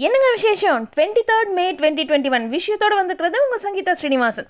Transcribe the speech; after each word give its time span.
என்னங்க 0.00 0.28
விசேஷம்? 0.34 0.82
Twenty 0.92 1.22
third 1.30 1.50
May 1.56 1.64
twenty 1.78 2.04
twenty 2.08 2.30
one 2.36 2.44
விஷயத்தோடு 2.54 2.94
வந்துக்கிறது 3.00 3.36
உங்கள் 3.44 3.62
சங்கீதா 3.64 3.92
ஸ்ரீனிவாசன். 4.00 4.48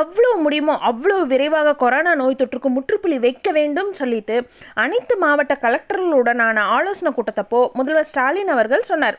எவ்வளோ 0.00 0.30
முடியுமோ 0.44 0.74
அவ்வளோ 0.88 1.16
விரைவாக 1.32 1.74
கொரோனா 1.82 2.12
நோய் 2.14 2.36
தொற்றுக்கு 2.40 2.68
முற்றுப்புள்ளி 2.76 3.18
வைக்க 3.18 3.50
வேண்டும் 3.58 3.90
சொல்லிட்டு 4.00 4.36
அனைத்து 4.84 5.16
மாவட்ட 5.16 5.56
கலெக்டர்களுடனான 5.64 6.64
ஆலோசனை 6.76 7.12
கூட்டத்தப்போ 7.18 7.60
முதல்வர் 7.72 8.08
ஸ்டாலின் 8.10 8.52
அவர்கள் 8.56 8.88
சொன்னார். 8.90 9.18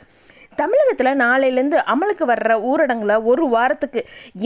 தமிழகத்தில் 0.62 1.20
நாளையிலேருந்து 1.22 1.78
அமலுக்கு 1.94 2.26
வர்ற 2.32 2.56
ஊரடங்கில் 2.70 3.14
ஒரு 3.32 3.44
வாரத்துக்கு 3.54 4.02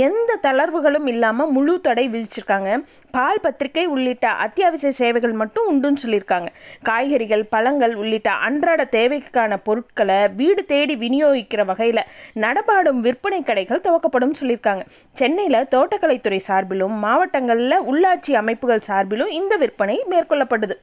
எந்த 0.08 0.32
தளர்வுகளும் 0.46 1.08
இல்லாமல் 1.14 1.52
முழு 1.56 1.76
தடை 1.88 2.06
விதிச்சிருக்காங்க. 2.14 2.70
பால் 3.16 3.42
பத்திரிகை 3.42 3.86
உள்ளிட்ட 3.94 4.26
அத்தியாவசிய 4.46 4.92
சேவைகள் 5.00 5.36
மட்டும் 5.42 5.68
உண்டுன்னு 5.72 6.04
சொல்லியிருக்காங்க. 6.04 6.50
காய்கறிகள் 6.84 7.44
பழங்கள் 7.54 7.96
உள்ளிட்ட 7.96 8.30
அன்றாட 8.48 8.84
தேவைக்கான 8.98 9.58
பொருட்களை 9.64 10.20
வீடு 10.42 10.64
தேடி 10.66 10.96
விநியோகிக்கிற 11.04 11.64
வகையில் 11.72 12.08
நடமாடும் 12.46 13.00
விற்பனை 13.00 13.42
கடைகள் 13.42 13.86
துவக்கப்படும் 13.88 14.40
சொல்லியிருக்காங்க. 14.42 14.86
சென்னையில் 15.22 15.70
தோட்டக்கலைத்துறை 15.76 16.42
சார்பிலும் 16.48 16.98
மாவட்டங்களில் 17.06 17.86
உள்ளாட்சி 17.92 18.34
அமைப்புகள் 18.44 18.88
சார்பிலும் 18.88 19.36
இந்த 19.42 19.56
விற்பனை 19.56 19.98
மேற்கொள்ளப்படுது. 20.10 20.78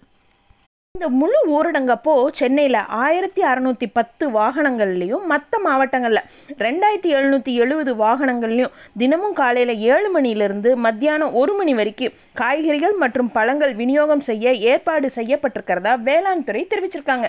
இந்த 0.94 1.08
முழு 1.18 1.38
ஊரடங்கப்போ 1.56 2.12
சென்னையில் 2.38 2.78
ஆயிரத்தி 3.02 3.42
அறநூற்றி 3.42 3.86
பத்து 3.92 4.24
வாகனங்கள்லையும் 4.30 5.22
மற்ற 5.26 5.58
மாவட்டங்களில் 5.58 6.26
ரெண்டாயிரத்தி 6.58 7.10
எழுநூற்றி 7.16 7.52
எழுபது 7.62 7.92
வாகனங்கள்லேயும் 7.94 8.74
தினமும் 8.96 9.32
காலையில் 9.32 9.72
ஏழு 9.92 10.08
மணியிலிருந்து 10.08 10.70
மத்தியானம் 10.86 11.32
ஒரு 11.32 11.52
மணி 11.54 11.74
வரைக்கும் 11.74 12.16
காய்கறிகள் 12.32 12.96
மற்றும் 12.96 13.30
பழங்கள் 13.30 13.74
விநியோகம் 13.74 14.26
செய்ய 14.28 14.52
ஏற்பாடு 14.72 15.10
செய்யப்பட்டிருக்கிறதா 15.18 15.94
வேளாண் 16.08 16.44
துறை 16.44 16.64
தெரிவிச்சிருக்காங்க. 16.70 17.28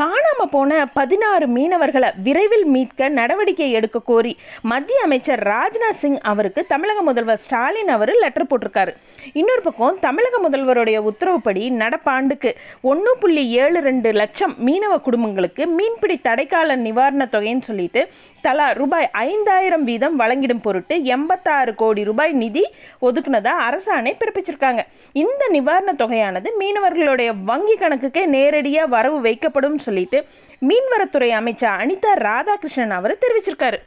காணாம 0.00 0.42
போன 0.50 0.86
பதினாறு 0.94 1.46
மீனவர்களை 1.46 2.08
விரைவில் 2.22 2.64
மீட்க 2.64 3.08
நடவடிக்கை 3.08 3.66
எடுக்க 3.72 3.98
கோரி 4.00 4.30
மத்திய 4.62 5.02
அமைச்சர் 5.02 5.42
ராஜ்நாத் 5.48 5.98
சிங் 6.02 6.16
அவருக்கு 6.30 6.66
தமிழக 6.66 7.02
முதல்வர் 7.02 7.38
ஸ்டாலின் 7.38 7.88
அவர் 7.88 8.12
லெட்டர் 8.20 8.46
போட்டிருக்காரு. 8.50 8.92
இன்னொரு 9.32 9.62
பக்கம் 9.62 9.98
தமிழக 10.00 10.38
முதல்வருடைய 10.38 10.98
உத்தரவுப்படி 11.10 11.64
நடப்பாண்டுக்கு 11.82 12.52
ஒன்று 12.82 13.12
புள்ளி 13.20 13.44
ஏழு 13.48 13.80
ரெண்டு 13.80 14.12
லட்சம் 14.12 14.54
மீனவ 14.66 14.96
குடும்பங்களுக்கு 15.00 15.66
மீன்பிடி 15.66 16.16
தடைக்கால 16.28 16.76
நிவாரண 16.86 17.28
தொகைன்னு 17.32 17.68
சொல்லிட்டு 17.70 18.08
தலா 18.40 18.70
ரூபாய் 18.80 19.10
ஐந்தாயிரம் 19.10 19.84
வீதம் 19.84 20.18
வழங்கிடும் 20.20 20.64
பொருட்டு 20.68 21.04
எண்பத்தாறு 21.16 21.74
கோடி 21.74 22.04
ரூபாய் 22.04 22.32
நிதி 22.32 22.64
ஒதுக்குனதா 23.02 23.54
அரசாணை 23.68 24.14
பிறப்பிச்சிருக்காங்க. 24.22 24.80
இந்த 25.12 25.42
நிவாரண 25.48 25.92
தொகையானது 25.98 26.48
மீனவர்களுடைய 26.60 27.30
வங்கி 27.44 27.78
கணக்குக்கே 27.78 28.26
நேரடியாக 28.26 28.92
வரவு 28.96 29.20
வைக்கப்படும் 29.28 29.80
சொல்லிட்டு 29.88 30.20
மீன்வரத்துறை 30.68 31.30
அமைச்சர் 31.40 31.80
அனிதா 31.82 32.12
ராதாகிருஷ்ணன் 32.28 32.96
அவர் 32.98 33.20
தெரிவிச்சிருக்காரு. 33.24 33.80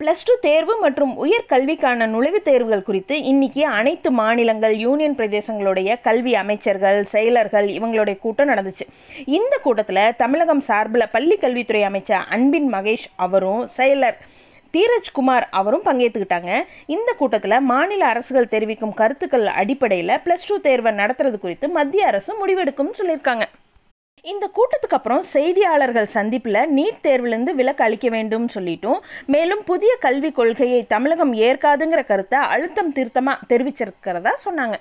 ப்ளஸ் 0.00 0.24
டூ 0.28 0.34
தேர்வு 0.40 0.74
மற்றும் 0.80 1.12
உயர்கல்விக்கான 1.24 2.06
நுழைவுத் 2.14 2.46
தேர்வுகள் 2.48 2.86
குறித்து 2.88 3.14
இன்னைக்கு 3.22 3.62
அனைத்து 3.78 4.08
மாநிலங்கள் 4.10 4.74
யூனியன் 4.84 5.16
பிரதேசங்களுடைய 5.16 5.90
கல்வி 6.06 6.32
அமைச்சர்கள் 6.34 6.98
செயலர்கள் 7.12 7.66
இவங்களுடைய 7.76 8.16
கூட்டம் 8.24 8.48
நடந்துச்சு. 8.48 8.86
இந்த 9.38 9.54
கூட்டத்தில் 9.62 10.16
தமிழகம் 10.22 10.64
சார்பில் 10.68 11.12
பள்ளி 11.12 11.36
கல்வித்துறை 11.36 11.82
அமைச்சர் 11.90 12.26
அன்பின் 12.36 12.68
மகேஷ் 12.74 13.06
அவரும் 13.26 13.64
செயலர் 13.76 14.18
தீரஜ்குமார் 14.74 15.44
அவரும் 15.60 15.86
பங்கேற்றுக்கிட்டாங்க. 15.88 16.52
இந்த 16.96 17.10
கூட்டத்தில் 17.18 17.66
மாநில 17.72 18.04
அரசுகள் 18.12 18.52
தெரிவிக்கும் 18.54 18.96
கருத்துக்கள் 19.00 19.46
அடிப்படையில் 19.60 20.20
ப்ளஸ் 20.24 20.48
டூ 20.48 20.56
தேர்வை 20.68 20.92
நடத்துறது 21.02 21.38
குறித்து 21.44 21.68
மத்திய 21.78 22.06
அரசு 22.06 22.30
முடிவெடுக்கும்னு 22.40 22.98
சொல்லியிருக்காங்க. 23.02 23.46
இந்த 24.32 24.44
கூட்டத்துக்கு 24.56 24.96
அப்புறம் 24.96 25.24
செய்தியாளர்கள் 25.32 26.06
சந்திப்பில் 26.14 26.58
நீட் 26.76 27.00
தேர்விலிருந்து 27.06 27.52
விலக்கு 27.58 27.82
அளிக்க 27.84 28.08
வேண்டும் 28.08 28.46
சொல்லிட்டும். 28.54 29.00
மேலும் 29.26 29.62
புதிய 29.70 29.92
கல்விக் 30.04 30.38
கொள்கையை 30.38 30.80
தமிழகம் 30.92 31.32
ஏற்காதுங்கிற 31.46 32.02
கருத்தை 32.10 32.38
அழுத்தம் 32.54 32.92
திருத்தமாக 32.92 33.46
தெரிவிச்சிருக்கிறதா 33.50 34.32
சொன்னாங்க. 34.46 34.76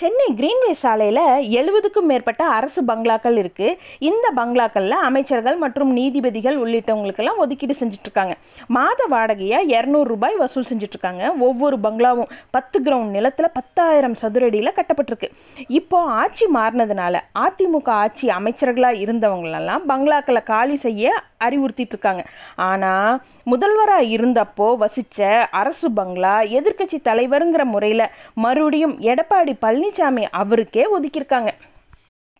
சென்னை 0.00 0.24
கிரீன்வே 0.38 0.70
சாலையில் 0.80 1.20
எழுபதுக்கும் 1.58 2.08
மேற்பட்ட 2.10 2.42
அரசு 2.54 2.80
பங்களாக்கள் 2.88 3.36
இருக்குது 3.42 3.76
இந்த 4.08 4.26
பங்களாக்களில் 4.38 5.04
அமைச்சர்கள் 5.08 5.58
மற்றும் 5.64 5.90
நீதிபதிகள் 5.98 6.56
உள்ளிட்டவங்களுக்கெல்லாம் 6.62 7.38
ஒதுக்கீடு 7.42 7.74
செஞ்சிட்ருக்காங்க. 7.80 8.34
மாத 8.76 9.06
வாடகையாக 9.12 9.70
இரநூறு 9.74 10.08
ரூபாய் 10.12 10.36
வசூல் 10.40 10.68
செஞ்சிட்ருக்காங்க. 10.70 11.22
ஒவ்வொரு 11.48 11.76
பங்களாவும் 11.84 12.32
பத்து 12.56 12.78
கிரவுண்ட் 12.86 13.16
நிலத்தில் 13.18 13.54
பத்தாயிரம் 13.58 14.16
சதுரடியில் 14.22 14.76
கட்டப்பட்டிருக்கு. 14.78 15.30
இப்போது 15.78 16.10
ஆட்சி 16.22 16.48
மாறினதுனால 16.58 17.20
அதிமுக 17.44 17.92
ஆட்சி 18.02 18.28
அமைச்சர்களாக 18.38 19.02
இருந்தவங்களெல்லாம் 19.04 19.86
பங்களாக்களை 19.92 20.42
காலி 20.52 20.78
செய்ய 20.86 21.14
அறிவுறுத்திட்டு 21.46 21.94
இருக்காங்க 21.96 22.24
ஆனால் 22.68 23.20
முதல்வராக 23.52 24.10
இருந்தப்போ 24.16 24.68
வசித்த 24.82 25.28
அரசு 25.60 25.90
பங்களா 25.98 26.34
எதிர்க்கட்சி 26.58 26.98
தலைவருங்கிற 27.10 27.64
முறையில் 27.74 28.12
மறுபடியும் 28.44 28.96
எடப்பாடி 29.10 29.54
பழனிசாமி 29.66 30.26
அவருக்கே 30.42 30.84
ஒதுக்கியிருக்காங்க. 30.96 31.52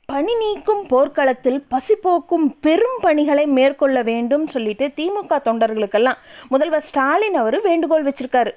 பணி 0.08 0.32
நீக்கும் 0.38 0.82
போர்க்களத்தில் 0.86 1.60
பசிப்போக்கும் 1.70 2.46
பெரும் 2.60 2.98
பணிகளை 3.00 3.44
மேற்கொள்ள 3.56 3.98
வேண்டும் 4.08 4.46
சொல்லிட்டு 4.46 4.86
திமுக 4.96 5.38
தொண்டர்களுக்கெல்லாம் 5.46 6.18
முதல்வர் 6.48 6.86
ஸ்டாலின் 6.88 7.38
அவர் 7.42 7.56
வேண்டுகோள் 7.60 8.06
வச்சிருக்காரு. 8.08 8.52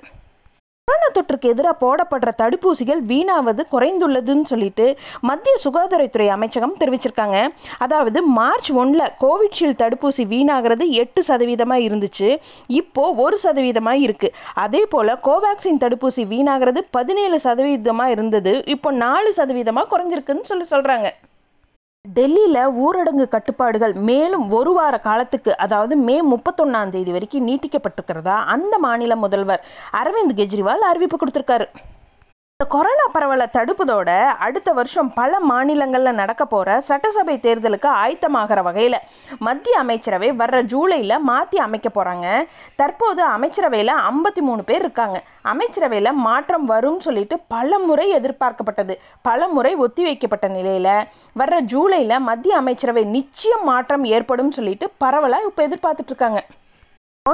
கொரோனா 0.87 1.07
தொற்றுக்கு 1.15 1.49
எதிராக 1.53 1.75
போடப்படுற 1.81 2.29
தடுப்பூசிகள் 2.41 3.01
வீணாவது 3.09 3.61
குறைந்துள்ளதுன்னு 3.73 4.45
சொல்லிட்டு 4.51 4.85
மத்திய 5.29 5.53
சுகாதாரத்துறை 5.63 6.27
அமைச்சகம் 6.35 6.75
தெரிவிச்சிருக்காங்க. 6.81 7.37
அதாவது 7.85 8.19
மார்ச் 8.37 8.69
ஒன்றில் 8.81 9.13
கோவிட்ஷீல்டு 9.23 9.75
தடுப்பூசி 9.83 10.25
வீணாகிறது 10.33 10.87
எட்டு 11.01 11.23
சதவீதமாக 11.29 11.85
இருந்துச்சு. 11.87 12.29
இப்போது 12.79 13.19
ஒரு 13.25 13.39
சதவீதமாக 13.45 14.03
இருக்குது 14.07 14.35
அதே 14.65 14.83
போல் 14.93 15.13
கோவேக்சின் 15.27 15.83
தடுப்பூசி 15.85 16.25
வீணாகிறது 16.33 16.81
பதினேழு 16.97 17.39
சதவீதமாக 17.47 18.15
இருந்தது. 18.17 18.53
இப்போ 18.75 18.91
நாலு 19.05 19.31
சதவீதமாக 19.39 19.91
குறைஞ்சிருக்குன்னு 19.93 20.51
சொல்லி 20.51 20.67
சொல்கிறாங்க 20.75 21.09
டெல்லியில் 22.13 22.59
ஊரடங்கு 22.83 23.27
கட்டுப்பாடுகள் 23.27 23.93
மேலும் 23.93 24.49
ஒரு 24.49 24.73
வார 24.73 24.97
காலத்துக்கு 24.97 25.57
அதாவது 25.57 25.95
மே 25.95 26.23
முப்பத்தொன்னாம் 26.23 26.89
தேதி 26.89 27.11
வரைக்கும் 27.11 27.47
நீட்டிக்கப்பட்டிருக்கிறதா? 27.47 28.35
அந்த 28.45 28.77
மாநில 28.77 29.15
முதல்வர் 29.15 29.63
அரவிந்த் 29.91 30.35
கெஜ்ரிவால் 30.35 30.87
அறிவிப்பு 30.91 31.17
கொடுத்துருக்காரு. 31.17 31.65
இந்த 32.59 32.69
கொரோனா 32.73 33.03
பரவலை 33.15 33.45
தடுப்பதோட 33.55 34.11
அடுத்த 34.45 34.69
வருஷம் 34.73 35.09
பல 35.17 35.39
மாநிலங்களில் 35.49 36.17
நடக்க 36.19 36.43
போகிற 36.45 36.77
சட்டசபை 36.87 37.35
தேர்தலுக்கு 37.43 37.89
ஆயத்தமாகிற 38.03 38.61
வகையில் 38.67 38.97
மத்திய 39.47 39.75
அமைச்சரவை 39.83 40.29
வர்ற 40.41 40.61
ஜூலையில் 40.71 41.15
மாற்றி 41.29 41.59
அமைக்க 41.67 41.89
போகிறாங்க 41.89 42.25
தற்போது 42.75 43.23
அமைச்சரவையில் 43.35 43.93
ஐம்பத்தி 44.09 44.43
மூணு 44.49 44.63
பேர் 44.63 44.81
இருக்காங்க. 44.81 45.17
அமைச்சரவையில் 45.53 46.11
மாற்றம் 46.27 46.67
வரும்னு 46.73 47.05
சொல்லிட்டு 47.07 47.37
பல 47.47 47.79
முறை 47.87 48.07
எதிர்பார்க்கப்பட்டது. 48.19 48.95
பல 49.21 49.47
முறை 49.47 49.75
ஒத்தி 49.85 50.03
வைக்கப்பட்ட 50.03 50.47
நிலையில் 50.57 50.93
வர்ற 51.35 51.59
ஜூலையில் 51.73 52.25
மத்திய 52.29 52.55
அமைச்சரவை 52.57 53.03
நிச்சயம் 53.17 53.67
மாற்றம் 53.73 54.07
ஏற்படும் 54.17 54.55
சொல்லிட்டு 54.59 54.87
பரவலாக 55.05 55.51
இப்போ 55.51 55.63
எதிர்பார்த்துட்ருக்காங்க 55.69 56.41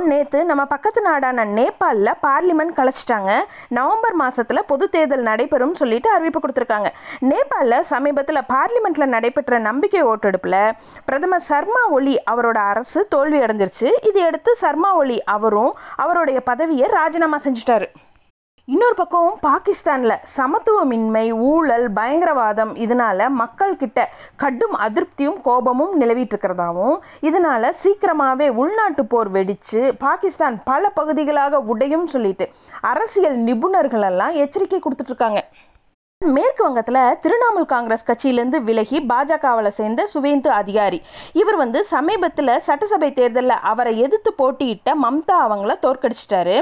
நேற்று 0.01 0.45
நம்ம 0.45 0.65
பக்கத்து 0.65 1.01
நாடான 1.01 1.45
நேபாளில் 1.45 2.11
பார்லிமெண்ட் 2.21 2.77
கலைச்சிட்டாங்க. 2.77 3.31
நவம்பர் 3.67 4.13
மாதத்தில் 4.13 4.65
பொது 4.65 4.89
தேர்தல் 4.89 5.21
நடைபெறும் 5.21 5.73
சொல்லிட்டு 5.73 6.09
அறிவிப்பு 6.11 6.39
கொடுத்துருக்காங்க. 6.39 6.89
நேபாளில் 7.21 7.79
சமீபத்தில் 7.79 8.47
பார்லிமெண்ட்டில் 8.53 9.13
நடைபெற்ற 9.15 9.59
நம்பிக்கை 9.59 10.01
ஓட்டெடுப்பில் 10.01 10.71
பிரதமர் 11.05 11.47
சர்மா 11.51 11.85
ஒலி 11.87 12.21
அவரோட 12.31 12.57
அரசு 12.71 13.07
தோல்வி 13.07 13.39
அடைஞ்சிருச்சு 13.39 13.91
இதையடுத்து 14.01 14.55
சர்மா 14.55 14.95
ஒலி 14.95 15.23
அவரும் 15.23 15.75
அவருடைய 15.95 16.39
பதவியை 16.41 16.89
ராஜினாமா 16.89 17.37
செஞ்சிட்டாரு. 17.43 17.85
இன்னொரு 18.67 18.95
பக்கம் 18.95 19.31
பாகிஸ்தானில் 19.41 20.13
சமத்துவமின்மை 20.35 21.23
ஊழல் 21.47 21.87
பயங்கரவாதம் 21.93 22.71
இதனால் 22.75 23.23
மக்கள்கிட்ட 23.33 24.05
கடும் 24.35 24.75
அதிருப்தியும் 24.79 25.39
கோபமும் 25.41 25.91
நிலவிட்டு 25.97 26.33
இருக்கிறதாவும் 26.33 26.95
இதனால் 27.21 27.67
சீக்கிரமாகவே 27.79 28.47
உள்நாட்டு 28.57 29.03
போர் 29.05 29.29
வெடித்து 29.29 29.81
பாகிஸ்தான் 29.99 30.55
பல 30.63 30.91
பகுதிகளாக 30.95 31.61
உடையும் 31.67 32.07
சொல்லிட்டு 32.07 32.47
அரசியல் 32.85 33.37
நிபுணர்களெல்லாம் 33.43 34.37
எச்சரிக்கை 34.39 34.79
கொடுத்துட்ருக்காங்க 34.79 35.41
மேற்கு 36.35 36.63
வங்கத்தில் 36.63 36.99
திரிணாமுல் 37.23 37.67
காங்கிரஸ் 37.71 38.05
கட்சியிலேருந்து 38.09 38.59
விலகி 38.67 38.97
பாஜகவில் 39.11 39.75
சேர்ந்த 39.77 40.01
சுவேந்து 40.13 40.49
அதிகாரி. 40.59 40.99
இவர் 41.33 41.55
வந்து 41.55 41.79
சமீபத்தில் 41.83 42.59
சட்டசபை 42.67 43.09
தேர்தலில் 43.13 43.63
அவரை 43.71 43.93
எதிர்த்து 44.05 44.33
போட்டியிட்ட 44.33 44.95
மம்தா 45.03 45.37
அவங்கள 45.45 45.73
தோற்கடிச்சிட்டாரு. 45.85 46.55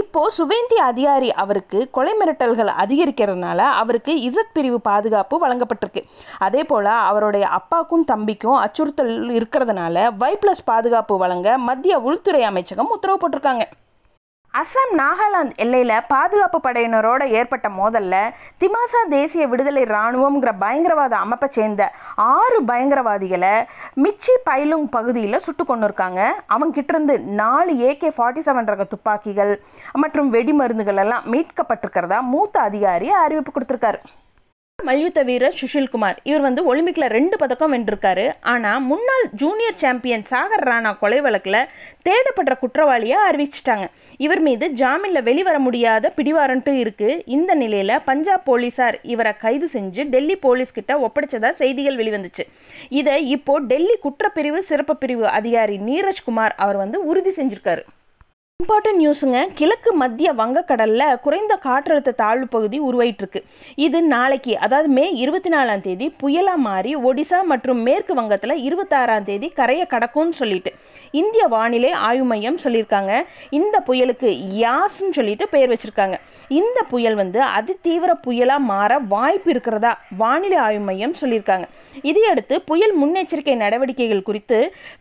இப்போ 0.00 0.22
சுவேந்தி 0.38 0.78
அதிகாரி 0.90 1.30
அவருக்கு 1.32 1.90
கொலை 1.90 2.14
மிரட்டல்கள் 2.20 2.72
அதிகரிக்கிறதுனால 2.84 3.58
அவருக்கு 3.82 4.14
இசட் 4.28 4.52
பிரிவு 4.52 4.80
பாதுகாப்பு 4.80 5.38
வழங்கப்பட்டிருக்கு. 5.46 6.04
அதே 6.38 6.64
போல் 6.64 6.92
அவருடைய 7.10 7.46
அப்பாக்கும் 7.60 8.08
தம்பிக்கும் 8.12 8.60
அச்சுறுத்தல் 8.64 9.14
இருக்கிறதுனால 9.38 10.16
வை 10.24 10.34
ப்ளஸ் 10.42 10.68
பாதுகாப்பு 10.72 11.16
வழங்க 11.18 11.58
மத்திய 11.58 11.98
உள்துறை 12.00 12.42
அமைச்சகம் 12.42 12.92
உத்தரவு 12.96 13.20
போட்டிருக்காங்க. 13.22 13.66
அசாம் 14.54 14.92
நாகாலாந்து 14.98 15.56
எல்லையில் 15.62 16.04
பாதுகாப்பு 16.10 16.58
படையினரோட 16.66 17.22
ஏற்பட்ட 17.38 17.68
மோதலில் 17.78 18.32
திமாசா 18.60 19.00
தேசிய 19.14 19.44
விடுதலை 19.52 19.82
இராணுவம்ங்கிற 19.84 20.50
பயங்கரவாத 20.60 21.14
அமைப்பை 21.16 21.48
சேர்ந்த 21.56 21.88
ஆறு 22.26 22.58
பயங்கரவாதிகளை 22.70 23.52
மிச்சி 24.04 24.34
பைலுங் 24.48 24.86
பகுதியில் 24.96 25.44
சுட்டு 25.46 25.64
கொண்டு 25.64 25.86
இருக்காங்க 25.88 26.20
அவங்கிட்டிருந்து 26.56 27.14
இருந்து 27.14 27.36
நாலு 27.42 27.72
ஏகே 27.90 28.10
ஃபார்ட்டி 28.16 28.44
செவன் 28.46 28.72
ரக 28.72 28.84
துப்பாக்கிகள் 28.84 29.52
மற்றும் 30.02 30.30
வெடிமருந்துகள் 30.34 31.00
எல்லாம் 31.04 31.26
மீட்கப்பட்டிருக்கிறதா 31.32 32.20
மூத்த 32.32 32.60
அதிகாரி 32.68 33.10
அறிவிப்பு 33.22 33.52
கொடுத்துருக்காரு. 33.52 34.00
மல்யுத்த 34.88 35.20
வீரர் 35.28 35.56
சுஷில்குமார். 35.60 36.16
இவர் 36.28 36.44
வந்து 36.46 36.62
ஒலிம்பிக்கில் 36.70 37.12
ரெண்டு 37.16 37.36
பதக்கம் 37.42 37.72
வென்றிருக்காரு. 37.74 38.24
ஆனால் 38.52 38.82
முன்னாள் 38.90 39.26
ஜூனியர் 39.40 39.78
சாம்பியன் 39.82 40.24
சாகர் 40.30 40.64
ராணா 40.68 40.90
கொலை 41.02 41.18
வழக்கில் 41.26 41.58
தேடப்படுற 42.06 42.54
குற்றவாளியாக 42.62 43.28
அறிவிச்சிட்டாங்க. 43.30 43.86
இவர் 44.26 44.42
மீது 44.46 44.68
ஜாமீனில் 44.82 45.26
வெளிவர 45.28 45.56
முடியாத 45.66 46.12
பிடிவாரண்ட்டு 46.18 46.74
இருக்குது 46.82 47.20
இந்த 47.36 47.50
நிலையில் 47.62 48.02
பஞ்சாப் 48.10 48.46
போலீஸார் 48.50 48.98
இவரை 49.14 49.34
கைது 49.44 49.68
செஞ்சு 49.76 50.04
டெல்லி 50.14 50.38
போலீஸ் 50.46 50.76
கிட்ட 50.78 50.94
ஒப்படைச்சதா 51.08 51.52
செய்திகள் 51.62 52.00
வெளிவந்துச்சு. 52.02 52.46
இதை 53.00 53.18
இப்போ 53.36 53.56
டெல்லி 53.72 53.98
குற்றப்பிரிவு 54.06 54.62
சிறப்பு 54.70 54.96
பிரிவு 55.04 55.28
அதிகாரி 55.40 55.78
நீரஜ் 55.90 56.24
குமார் 56.28 56.56
அவர் 56.64 56.80
வந்து 56.84 57.00
உறுதி 57.10 57.34
செஞ்சிருக்காரு. 57.40 57.84
இம்பார்ட்டன்ட் 58.60 59.00
நியூஸுங்க 59.02 59.38
கிழக்கு 59.58 59.90
மத்திய 60.00 60.28
வங்கக்கடலில் 60.32 61.18
குறைந்த 61.24 61.54
காற்றழுத்த 61.64 62.14
தாழ்வு 62.20 62.46
பகுதி 62.52 62.78
உருவாயிட்டிருக்கு 62.88 63.40
இது 63.76 63.98
நாளைக்கு 64.12 64.52
அதாவது 64.64 64.88
மே 64.96 65.04
இருபத்தி 65.22 65.50
நாலாம் 65.54 65.82
தேதி 65.86 66.06
புயலாக 66.22 66.64
மாறி 66.66 66.92
ஒடிசா 67.08 67.40
மற்றும் 67.52 67.80
மேற்கு 67.86 68.14
வங்கத்தில் 68.14 68.62
இருபத்தாறாம் 68.66 69.26
தேதி 69.30 69.48
கரையை 69.58 69.86
கடக்கும்னு 69.94 70.38
சொல்லிட்டு 70.40 70.72
இந்திய 71.20 71.42
வானிலை 71.46 71.90
ஆய்வு 72.06 72.24
மையம் 72.24 72.62
சொல்லியிருக்காங்க. 72.62 73.12
இந்த 73.58 73.76
புயலுக்கு 73.88 74.28
யாஸ்ன்னு 74.62 75.16
சொல்லிட்டு 75.18 75.44
பெயர் 75.48 75.72
வச்சுருக்காங்க. 75.72 76.16
இந்த 76.60 76.78
புயல் 76.92 77.16
வந்து 77.20 77.40
அதிதீவிர 77.58 78.12
புயலாக 78.26 78.68
மாற 78.70 78.98
வாய்ப்பு 79.12 79.50
இருக்கிறதா 79.50 79.92
வானிலை 80.22 80.58
ஆய்வு 80.66 80.82
மையம் 80.88 81.14
சொல்லியிருக்காங்க. 81.20 81.66
இதையடுத்து 82.02 82.54
புயல் 82.70 82.94
முன்னெச்சரிக்கை 83.00 83.54
நடவடிக்கைகள் 83.56 84.26
குறித்து 84.28 84.58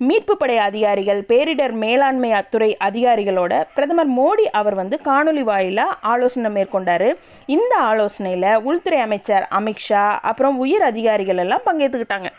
மீட்பு 0.08 0.36
படை 0.38 0.58
அதிகாரிகள் 0.68 1.22
பேரிடர் 1.32 1.76
மேலாண்மை 1.84 2.32
துறை 2.54 2.70
அதிகாரிகளோட 2.88 3.53
பிரதமர் 3.76 4.12
மோடி 4.20 4.46
அவர் 4.52 4.76
வந்து 4.76 5.00
காணொலி 5.06 5.44
வாயிலாக 5.44 5.98
ஆலோசனை 6.02 6.52
மேற்கொண்டார். 6.58 7.10
இந்த 7.46 7.74
ஆலோசனையில் 7.82 8.50
உள்துறை 8.70 9.00
அமைச்சர் 9.00 9.48
அமித்ஷா 9.60 10.06
அப்புறம் 10.22 10.58
உயர் 10.58 10.82
அதிகாரிகள் 10.82 11.38
எல்லாம் 11.38 11.66
பங்கேற்றுக்கிட்டாங்க 11.66 12.30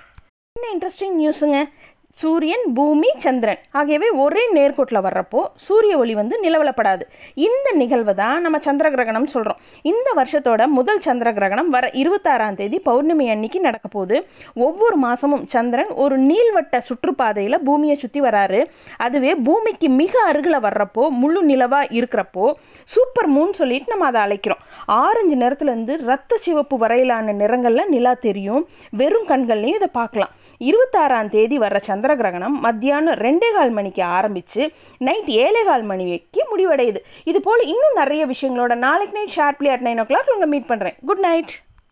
என்ன 0.57 0.67
இன்ட்ரெஸ்டிங் 0.75 1.17
நியூஸுங்க 1.21 1.59
சூரியன் 2.21 2.65
பூமி 2.75 3.09
சந்திரன் 3.23 3.61
ஆகியவை 3.79 4.09
ஒரே 4.25 4.43
நேர்கோட்டில் 4.57 5.01
வர்றப்போ 5.07 5.41
சூரிய 5.65 5.95
ஒளி 6.03 6.13
வந்து 6.19 6.35
நிலவலப்படாது 6.43 7.05
இந்த 7.47 7.69
நிகழ்வு 7.81 8.13
தான் 8.21 8.45
நம்ம 8.45 8.59
சந்திர 8.67 8.91
கிரகணம் 8.95 9.27
சொல்கிறோம் 9.33 9.59
இந்த 9.91 10.09
வருஷத்தோட 10.19 10.67
முதல் 10.77 11.01
சந்திர 11.07 11.29
கிரகணம் 11.39 11.71
வர 11.77 11.89
இருபத்தாறாம் 12.03 12.59
தேதி 12.61 12.79
பௌர்ணமி 12.89 13.27
அன்னைக்கு 13.35 13.61
நடக்க 13.67 13.89
போகுது. 13.97 14.19
ஒவ்வொரு 14.67 14.99
மாதமும் 15.07 15.45
சந்திரன் 15.55 15.91
ஒரு 16.05 16.19
நீள்வட்ட 16.31 16.81
சுற்றுப்பாதையில் 16.91 17.59
பூமியை 17.69 17.97
சுற்றி 18.05 18.23
வராரு. 18.27 18.61
அதுவே 19.07 19.33
பூமிக்கு 19.49 19.91
மிக 20.03 20.15
அருகில் 20.31 20.59
வர்றப்போ 20.67 21.07
முழு 21.23 21.43
நிலவாக 21.51 21.91
இருக்கிறப்போ 21.99 22.47
சூப்பர் 22.95 23.31
மூன் 23.37 23.53
சொல்லிட்டு 23.61 23.93
நம்ம 23.95 24.09
அதை 24.13 24.23
அழைக்கிறோம். 24.27 24.63
ஆரஞ்சு 25.03 25.37
நிறத்துலேருந்து 25.43 25.97
ரத்த 26.13 26.41
சிவப்பு 26.47 26.79
வரையிலான 26.85 27.37
நிறங்களில் 27.43 27.93
நிலா 27.97 28.15
தெரியும். 28.29 28.65
வெறும் 29.03 29.29
கண்கள்லையும் 29.33 29.79
இதை 29.83 29.93
பார்க்கலாம். 30.01 30.33
இருபத்தாறாம் 30.71 31.35
தேதி 31.37 31.59
வர்ற 31.59 31.79
சந்திர 31.91 32.04
சந்திர 32.05 32.23
கிரகணம் 32.23 32.57
மத்தியானம் 32.65 33.19
ரெண்டே 33.27 33.49
கால் 33.57 33.71
மணிக்கு 33.77 34.03
ஆரம்பித்து 34.17 34.63
நைட் 35.07 35.29
ஏழே 35.45 35.63
கால் 35.69 35.85
மணிக்கு 35.91 36.43
முடிவடையுது. 36.51 37.01
இது 37.31 37.39
போல் 37.47 37.63
இன்னும் 37.73 37.99
நிறைய 38.01 38.23
விஷயங்களோட 38.33 38.75
நாளைக்கு 38.87 39.17
night 39.19 39.37
sharply 39.37 39.71
at 39.75 39.85
nine 39.87 40.01
o'clock 40.11 40.33
உங்களை 40.35 40.49
மீட் 40.55 40.69
பண்ணுறேன் 40.73 40.97
குட் 41.11 41.23
நைட். 41.29 41.55